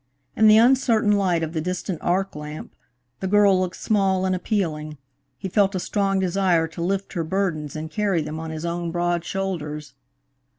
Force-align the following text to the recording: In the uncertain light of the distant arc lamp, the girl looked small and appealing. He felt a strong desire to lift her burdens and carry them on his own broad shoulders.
In 0.35 0.47
the 0.47 0.57
uncertain 0.57 1.11
light 1.11 1.43
of 1.43 1.53
the 1.53 1.61
distant 1.61 1.99
arc 2.01 2.35
lamp, 2.35 2.73
the 3.19 3.27
girl 3.27 3.59
looked 3.59 3.75
small 3.75 4.25
and 4.25 4.35
appealing. 4.35 4.97
He 5.37 5.47
felt 5.47 5.75
a 5.75 5.79
strong 5.79 6.19
desire 6.19 6.67
to 6.69 6.81
lift 6.81 7.13
her 7.13 7.23
burdens 7.23 7.75
and 7.75 7.91
carry 7.91 8.23
them 8.23 8.39
on 8.39 8.49
his 8.49 8.65
own 8.65 8.89
broad 8.89 9.23
shoulders. 9.23 9.93